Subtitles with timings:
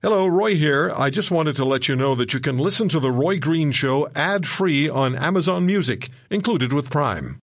[0.00, 0.92] Hello, Roy here.
[0.94, 3.72] I just wanted to let you know that you can listen to The Roy Green
[3.72, 7.40] Show ad free on Amazon Music, included with Prime.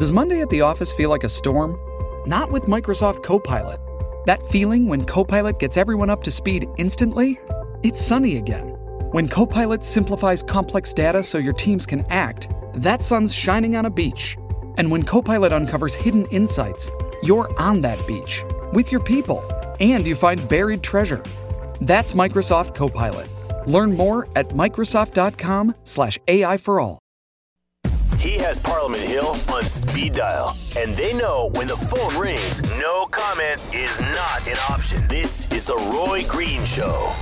[0.00, 1.78] Does Monday at the office feel like a storm?
[2.26, 3.78] Not with Microsoft Copilot.
[4.26, 7.38] That feeling when Copilot gets everyone up to speed instantly?
[7.84, 8.70] It's sunny again.
[9.12, 13.90] When Copilot simplifies complex data so your teams can act, that sun's shining on a
[13.90, 14.36] beach.
[14.78, 16.90] And when Copilot uncovers hidden insights,
[17.22, 19.40] you're on that beach with your people
[19.80, 21.22] and you find buried treasure.
[21.80, 23.28] That's Microsoft Copilot.
[23.66, 26.98] Learn more at Microsoft.com/slash AI for all.
[28.18, 33.04] He has Parliament Hill on speed dial, and they know when the phone rings, no
[33.10, 35.06] comment is not an option.
[35.08, 37.14] This is the Roy Green Show.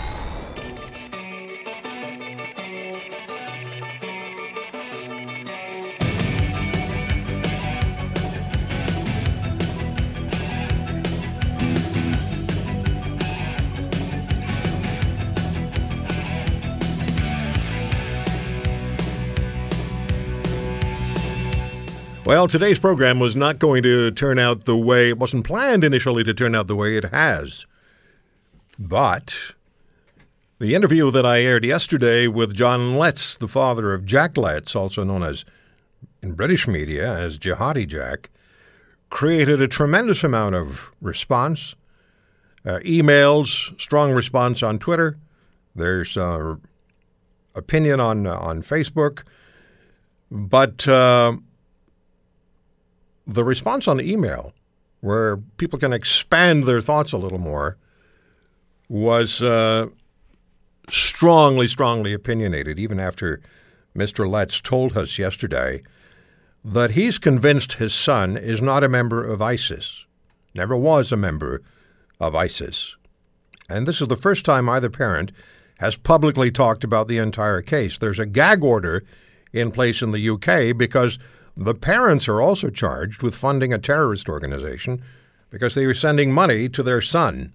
[22.25, 26.23] Well, today's program was not going to turn out the way it wasn't planned initially
[26.23, 27.67] to turn out the way it has.
[28.79, 29.55] But
[30.61, 35.03] the interview that I aired yesterday with John Letts, the father of Jack Letts, also
[35.03, 35.45] known as
[36.23, 38.31] in British media as Jihadi Jack,
[39.11, 41.75] created a tremendous amount of response,
[42.65, 45.19] uh, emails, strong response on Twitter.
[45.75, 46.55] There's uh,
[47.57, 49.25] opinion on uh, on Facebook,
[50.31, 51.33] but uh,
[53.35, 54.53] the response on email,
[55.01, 57.77] where people can expand their thoughts a little more,
[58.89, 59.87] was uh,
[60.91, 63.41] strongly, strongly opinionated, even after
[63.97, 64.29] Mr.
[64.29, 65.83] Letts told us yesterday
[66.65, 70.07] that he's convinced his son is not a member of ISIS,
[70.55, 71.63] never was a member
[72.21, 72.97] of ISIS.
[73.69, 75.33] And this is the first time either parent
[75.79, 77.99] has publicly talked about the entire case.
[77.99, 79.03] There's a gag order
[79.53, 81.19] in place in the UK because
[81.57, 85.03] the parents are also charged with funding a terrorist organization
[85.51, 87.53] because they were sending money to their son.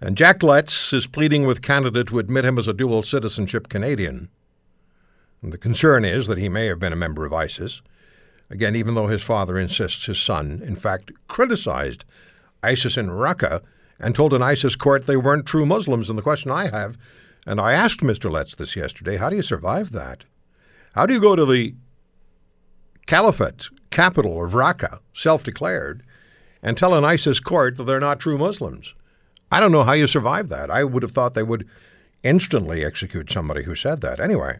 [0.00, 4.28] And Jack Letts is pleading with Canada to admit him as a dual citizenship Canadian.
[5.42, 7.80] And the concern is that he may have been a member of ISIS.
[8.50, 12.04] Again, even though his father insists his son, in fact, criticized
[12.62, 13.62] ISIS in Raqqa
[14.00, 16.08] and told an ISIS court they weren't true Muslims.
[16.08, 16.96] And the question I have,
[17.46, 18.30] and I asked Mr.
[18.30, 20.24] Letts this yesterday, how do you survive that?
[20.94, 21.74] How do you go to the
[23.08, 26.04] caliphate capital of Raqqa, self declared,
[26.62, 28.94] and tell an ISIS court that they're not true Muslims.
[29.50, 30.70] I don't know how you survive that.
[30.70, 31.66] I would have thought they would
[32.22, 34.20] instantly execute somebody who said that.
[34.20, 34.58] Anyway,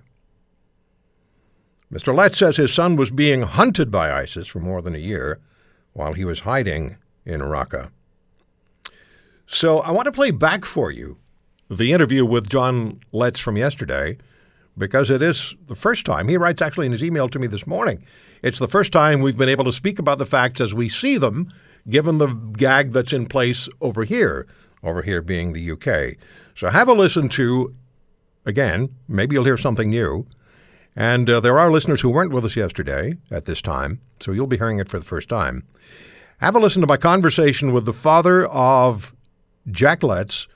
[1.92, 2.16] Mr.
[2.16, 5.40] Letts says his son was being hunted by ISIS for more than a year
[5.92, 7.90] while he was hiding in Raqqa.
[9.46, 11.18] So I want to play back for you
[11.70, 14.16] the interview with John Letts from yesterday
[14.78, 16.28] because it is the first time.
[16.28, 18.04] He writes actually in his email to me this morning.
[18.42, 21.18] It's the first time we've been able to speak about the facts as we see
[21.18, 21.48] them,
[21.90, 24.46] given the gag that's in place over here,
[24.82, 26.16] over here being the UK.
[26.54, 27.74] So have a listen to,
[28.46, 30.26] again, maybe you'll hear something new.
[30.94, 34.48] And uh, there are listeners who weren't with us yesterday at this time, so you'll
[34.48, 35.64] be hearing it for the first time.
[36.38, 39.14] Have a listen to my conversation with the father of
[39.70, 40.48] Jack Letts,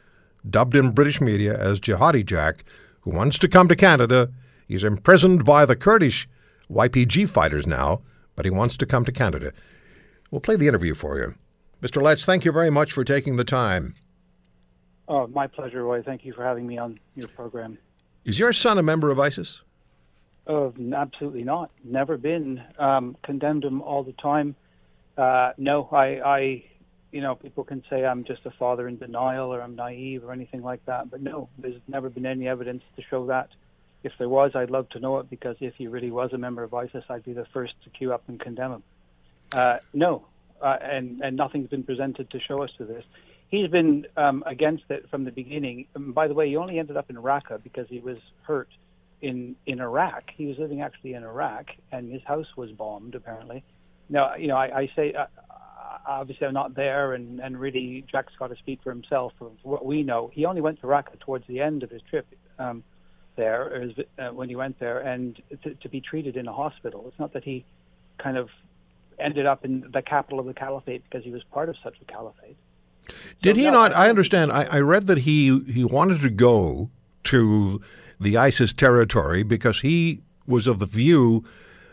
[0.49, 2.65] dubbed in British media as Jihadi Jack,
[3.03, 4.31] who wants to come to Canada.
[4.67, 6.29] He's imprisoned by the Kurdish
[6.71, 8.01] YPG fighters now,
[8.35, 9.53] but he wants to come to Canada.
[10.31, 11.35] We'll play the interview for you.
[11.83, 12.01] Mr.
[12.01, 13.95] Letts, thank you very much for taking the time.
[15.09, 16.03] Oh, my pleasure, Roy.
[16.03, 17.77] Thank you for having me on your program.
[18.25, 19.63] Is your son a member of ISIS?
[20.47, 21.71] Oh, absolutely not.
[21.85, 22.63] Never been.
[22.79, 24.55] Um, condemned him all the time.
[25.17, 26.65] Uh, no, I, I,
[27.13, 30.33] you know, people can say I'm just a father in denial or I'm naive or
[30.33, 33.51] anything like that, but no, there's never been any evidence to show that.
[34.03, 36.65] If there was, I'd love to know it because if he really was a member
[36.65, 38.83] of ISIS, I'd be the first to queue up and condemn him.
[39.53, 40.27] Uh, no,
[40.61, 43.05] uh, and and nothing's been presented to show us to this.
[43.49, 45.87] He's been um, against it from the beginning.
[45.95, 48.71] And by the way, he only ended up in Raqqa because he was hurt
[49.21, 50.33] in in Iraq.
[50.35, 53.63] He was living actually in Iraq, and his house was bombed apparently.
[54.09, 55.27] Now, you know, I, I say uh,
[56.07, 59.33] obviously I'm not there, and and really Jack's got to speak for himself.
[59.41, 62.27] Of what we know, he only went to Raqqa towards the end of his trip.
[62.59, 62.85] Um,
[63.37, 67.05] there uh, when he went there and to, to, be treated in a hospital.
[67.09, 67.65] It's not that he
[68.19, 68.51] kind of
[69.19, 72.05] ended up in the capital of the caliphate because he was part of such a
[72.05, 72.57] caliphate.
[73.41, 73.93] Did so, he no, not?
[73.95, 74.53] I, I understand.
[74.53, 76.91] I, I, read that he he wanted to go
[77.25, 77.81] to
[78.21, 81.45] the ISIS territory because he was of the view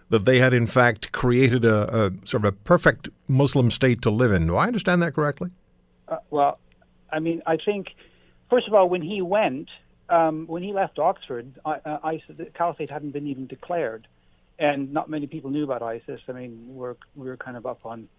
[0.10, 4.10] that they had in fact created a, a sort of a perfect Muslim state to
[4.10, 4.48] live in.
[4.48, 5.52] Do I understand that correctly?
[6.08, 6.60] Uh, well,
[7.12, 7.96] I mean, I think,
[8.50, 9.70] first of all, when he went,
[10.10, 14.08] um, when he left Oxford, I, uh, the caliphate hadn't been even declared,
[14.58, 16.22] and not many people knew about ISIS.
[16.28, 18.10] I mean, we're we were kind of up on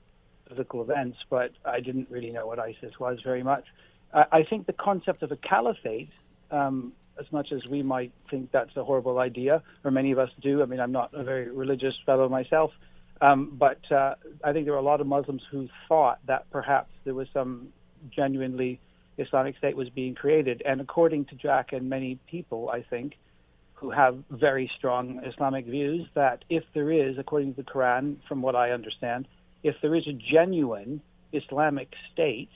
[0.46, 3.66] political events, but I didn't really know what ISIS was very much.
[4.12, 6.10] Uh, I think the concept of a caliphate,
[6.50, 10.31] um, as much as we might think that's a horrible idea, or many of us
[10.40, 10.62] do.
[10.62, 12.72] I mean, I'm not a very religious fellow myself,
[13.20, 16.90] um, but uh, I think there were a lot of Muslims who thought that perhaps
[17.05, 17.69] there was some
[18.11, 18.81] genuinely
[19.19, 20.62] Islamic State was being created.
[20.64, 23.19] And according to Jack and many people, I think,
[23.75, 28.43] who have very strong Islamic views, that if there is, according to the Quran, from
[28.43, 29.28] what I understand,
[29.62, 31.00] if there is a genuine
[31.32, 32.50] Islamic state,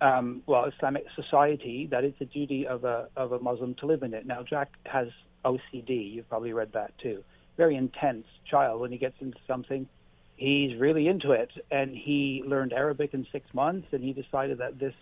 [0.00, 4.02] um, well, Islamic society, that it's the duty of a of a Muslim to live
[4.02, 4.26] in it.
[4.26, 5.08] Now, Jack has
[5.44, 6.12] OCD.
[6.12, 7.24] You've probably read that too.
[7.56, 8.80] Very intense child.
[8.80, 9.88] When he gets into something,
[10.36, 11.50] he's really into it.
[11.70, 14.94] And he learned Arabic in six months, and he decided that this.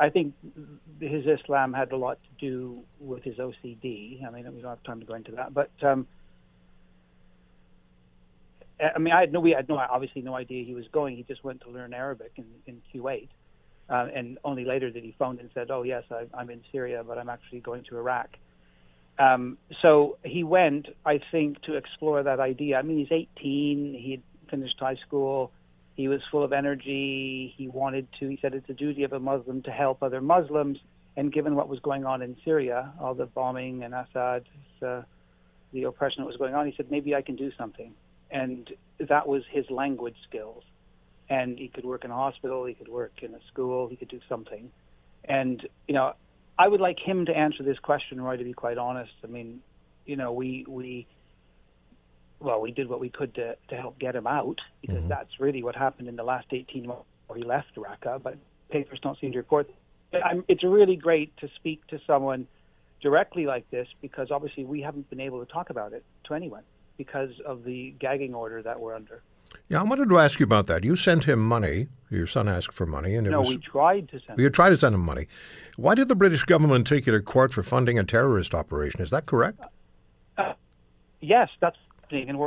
[0.00, 0.34] I think
[1.00, 4.26] his Islam had a lot to do with his OCD.
[4.26, 5.70] I mean, we don't have time to go into that, but.
[5.82, 6.06] Um,
[8.82, 11.16] I mean, I had no, we had no, obviously no idea he was going.
[11.16, 13.28] He just went to learn Arabic in, in Kuwait,
[13.88, 17.04] uh, and only later did he phone and said, "Oh yes, I, I'm in Syria,
[17.06, 18.36] but I'm actually going to Iraq."
[19.18, 22.78] Um, so he went, I think, to explore that idea.
[22.78, 23.94] I mean, he's 18.
[23.94, 25.52] He had finished high school.
[25.94, 27.52] He was full of energy.
[27.56, 28.28] He wanted to.
[28.28, 30.78] He said it's a duty of a Muslim to help other Muslims.
[31.16, 34.44] And given what was going on in Syria, all the bombing and Assad,
[34.80, 35.02] uh,
[35.72, 37.92] the oppression that was going on, he said maybe I can do something.
[38.30, 40.64] And that was his language skills
[41.32, 44.08] and he could work in a hospital, he could work in a school, he could
[44.08, 44.70] do something.
[45.24, 46.12] And you know,
[46.58, 48.36] I would like him to answer this question, Roy.
[48.36, 49.62] To be quite honest, I mean,
[50.04, 51.06] you know, we we
[52.38, 55.08] well, we did what we could to to help get him out because mm-hmm.
[55.08, 58.22] that's really what happened in the last 18 months where he left Raqqa.
[58.22, 58.36] But
[58.68, 59.70] papers don't seem to report.
[60.12, 62.46] I'm, it's really great to speak to someone
[63.00, 66.64] directly like this because obviously we haven't been able to talk about it to anyone
[66.98, 69.22] because of the gagging order that we're under.
[69.72, 70.84] Yeah, I wanted to ask you about that.
[70.84, 71.88] You sent him money.
[72.10, 73.48] Your son asked for money, and it no, was.
[73.48, 74.38] we tried to send.
[74.38, 75.28] You tried to send him money.
[75.76, 79.00] Why did the British government take you to court for funding a terrorist operation?
[79.00, 79.60] Is that correct?
[80.36, 80.52] Uh,
[81.22, 81.78] yes, that's
[82.10, 82.38] in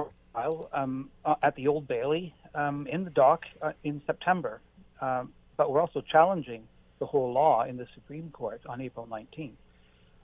[0.72, 4.62] um, uh, at the Old Bailey um, in the dock uh, in September.
[5.02, 6.68] Um, but we're also challenging
[7.00, 9.54] the whole law in the Supreme Court on April 19th.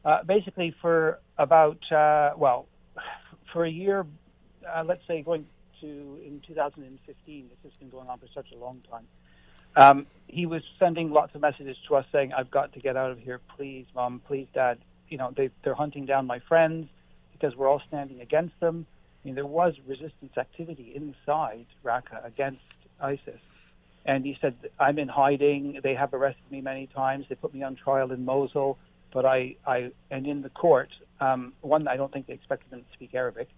[0.06, 2.68] Uh, basically, for about uh, well,
[3.51, 4.06] for a year,
[4.71, 5.47] uh, let's say going
[5.81, 7.50] to in 2015.
[7.50, 9.07] This has been going on for such a long time.
[9.75, 13.12] Um, he was sending lots of messages to us saying, "I've got to get out
[13.12, 14.80] of here, please, mom, please, dad.
[15.10, 16.88] You know, they, they're hunting down my friends
[17.33, 18.86] because we're all standing against them."
[19.24, 22.63] I mean, there was resistance activity inside Raqqa against
[23.00, 23.39] ISIS.
[24.06, 25.80] And he said, I'm in hiding.
[25.83, 27.28] They have arrested me many times.
[27.30, 28.80] They put me on trial in Mosul.
[29.13, 30.89] But I, I and in the court,
[31.19, 33.50] um, one, I don't think they expected him to speak Arabic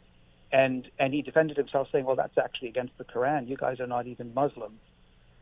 [0.54, 3.50] and and he defended himself, saying, "Well, that's actually against the Quran.
[3.50, 4.80] You guys are not even Muslims."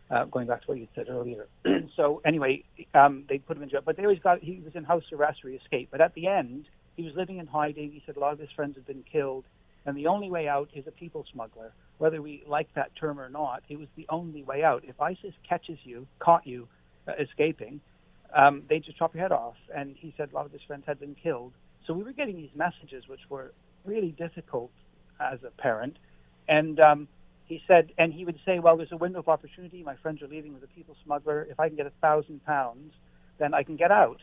[0.10, 1.48] Uh, going back to what you said earlier.
[1.96, 2.62] so anyway,
[2.94, 5.46] um, they put him in jail, but they always got he was in house arrest
[5.46, 5.90] or he escaped.
[5.90, 6.66] But at the end,
[6.98, 7.92] he was living in hiding.
[7.92, 9.46] He said a lot of his friends had been killed,
[9.86, 11.72] and the only way out is a people smuggler.
[11.98, 14.84] Whether we like that term or not, it was the only way out.
[14.86, 16.68] If ISIS catches you, caught you
[17.08, 17.80] uh, escaping,
[18.34, 19.56] um, they just chop your head off.
[19.74, 21.54] And he said a lot of his friends had been killed.
[21.86, 23.54] So we were getting these messages, which were
[23.86, 24.72] really difficult
[25.22, 25.98] as a parent.
[26.48, 27.08] And um,
[27.46, 29.84] he said, and he would say, well, there's a window of opportunity.
[29.84, 31.48] My friends are leaving with a people smuggler.
[31.50, 32.94] If I can get a thousand pounds,
[33.38, 34.22] then I can get out.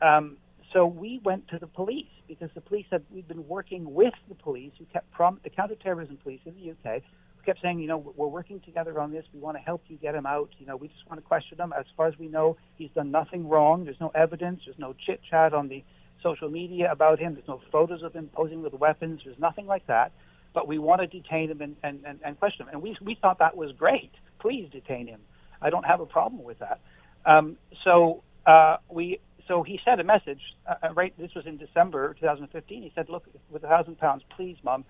[0.00, 0.38] Um,
[0.72, 4.34] so we went to the police because the police had we'd been working with the
[4.34, 7.02] police who kept prom- the counterterrorism police in the UK
[7.36, 9.24] who kept saying, you know, we're working together on this.
[9.34, 10.50] We want to help you get him out.
[10.58, 11.74] You know, we just want to question him.
[11.76, 13.84] As far as we know, he's done nothing wrong.
[13.84, 14.62] There's no evidence.
[14.64, 15.82] There's no chit chat on the
[16.22, 17.34] social media about him.
[17.34, 19.22] There's no photos of him posing with weapons.
[19.24, 20.12] There's nothing like that
[20.52, 22.72] but we want to detain him and, and, and, and question him.
[22.72, 24.12] And we, we thought that was great.
[24.38, 25.20] Please detain him.
[25.62, 26.80] I don't have a problem with that.
[27.24, 30.40] Um, so uh, we so he sent a message.
[30.66, 32.82] Uh, uh right, this was in December 2015.
[32.82, 34.84] He said, "Look, with a thousand pounds, please, mom,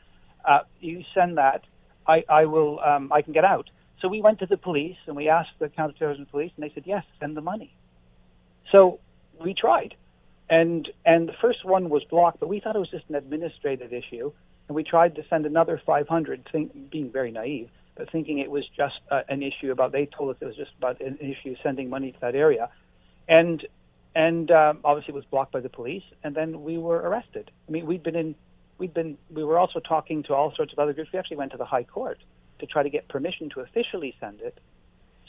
[0.45, 1.65] uh, you send that.
[2.07, 2.81] I, I will.
[2.81, 5.69] Um, I can get out." So we went to the police and we asked the
[5.69, 7.75] counterterrorism police, and they said, "Yes, send the money."
[8.71, 9.01] So
[9.41, 9.97] we tried,
[10.49, 13.93] and and the first one was blocked, but we thought it was just an administrative
[13.93, 14.33] issue
[14.71, 18.65] and we tried to send another 500, think, being very naive, but thinking it was
[18.69, 19.91] just uh, an issue about.
[19.91, 22.71] They told us it was just about an issue sending money to that area,
[23.27, 23.67] and
[24.15, 27.51] and um, obviously it was blocked by the police, and then we were arrested.
[27.69, 28.37] I mean, we'd been in,
[28.79, 31.11] we'd been, we were also talking to all sorts of other groups.
[31.13, 32.21] We actually went to the High Court
[32.61, 34.57] to try to get permission to officially send it.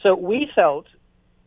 [0.03, 0.86] So we felt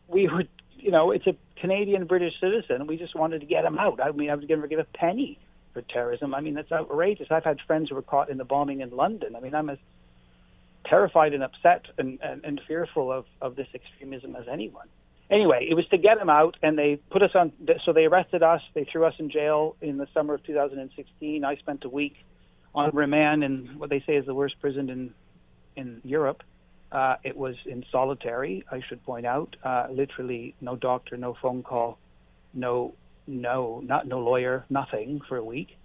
[0.09, 0.43] we were
[0.77, 2.87] you know, it's a Canadian British citizen.
[2.87, 4.01] We just wanted to get him out.
[4.01, 5.39] I mean, I would never give a penny
[5.75, 6.33] for terrorism.
[6.33, 7.27] I mean, that's outrageous.
[7.29, 9.35] I've had friends who were caught in the bombing in London.
[9.35, 9.77] I mean, I'm as
[10.85, 14.87] terrified and upset and, and, and fearful of, of this extremism as anyone.
[15.29, 17.51] Anyway, it was to get him out, and they put us on.
[17.83, 18.61] So they arrested us.
[18.73, 21.43] They threw us in jail in the summer of 2016.
[21.43, 22.15] I spent a week
[22.73, 25.13] on remand in what they say is the worst prison in
[25.75, 26.43] in Europe.
[26.91, 29.55] Uh, it was in solitary, I should point out.
[29.63, 31.97] Uh, literally, no doctor, no phone call,
[32.53, 32.93] no,
[33.27, 35.77] no, not no lawyer, nothing for a week.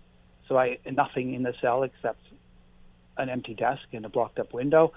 [0.48, 2.22] So I nothing in the cell except
[3.16, 4.92] an empty desk and a blocked up window.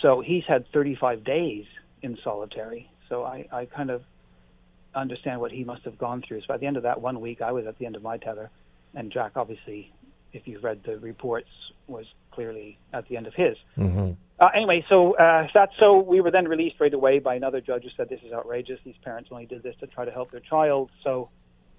[0.00, 1.64] So he's had 35 days
[2.02, 2.90] in solitary.
[3.08, 4.02] So I, I kind of
[4.94, 6.40] understand what he must have gone through.
[6.42, 8.18] So by the end of that one week, I was at the end of my
[8.18, 8.50] tether,
[8.94, 9.92] and Jack, obviously,
[10.32, 11.48] if you've read the reports,
[11.86, 13.56] was clearly at the end of his.
[13.76, 14.12] Mm-hmm.
[14.38, 17.84] Uh, anyway, so uh, that's so we were then released right away by another judge
[17.84, 18.80] who said this is outrageous.
[18.84, 20.90] These parents only did this to try to help their child.
[21.04, 21.28] So,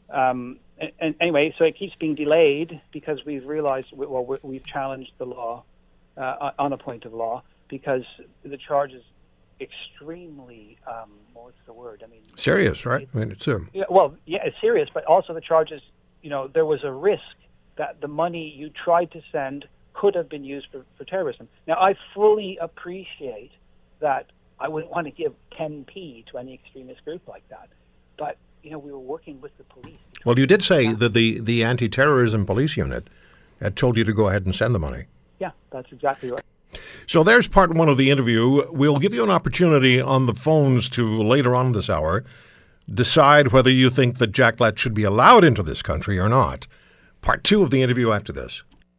[0.09, 5.11] um, and, and anyway, so it keeps being delayed because we've realized well we've challenged
[5.17, 5.63] the law
[6.17, 8.03] uh, on a point of law because
[8.43, 9.03] the charge is
[9.59, 12.03] extremely um, what's the word?
[12.05, 13.07] I mean, serious, right?
[13.13, 15.81] I mean, it's a yeah, well, yeah, it's serious, but also the charges.
[16.21, 17.35] You know, there was a risk
[17.75, 21.47] that the money you tried to send could have been used for, for terrorism.
[21.67, 23.51] Now, I fully appreciate
[23.99, 27.69] that I wouldn't want to give 10p to any extremist group like that,
[28.63, 29.99] you know, we were working with the police.
[30.25, 33.09] Well, you did say that the the anti-terrorism police unit
[33.59, 35.05] had told you to go ahead and send the money.
[35.39, 36.43] Yeah, that's exactly right.
[37.05, 38.69] So there's part one of the interview.
[38.71, 42.23] We'll give you an opportunity on the phones to later on this hour
[42.91, 46.67] decide whether you think that Jack Letts should be allowed into this country or not.
[47.21, 48.63] Part two of the interview after this.